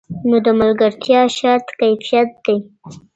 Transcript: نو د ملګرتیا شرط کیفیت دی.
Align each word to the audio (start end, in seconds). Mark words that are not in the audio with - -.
نو 0.29 0.37
د 0.45 0.47
ملګرتیا 0.59 1.21
شرط 1.37 1.67
کیفیت 1.79 2.29
دی. 2.45 2.57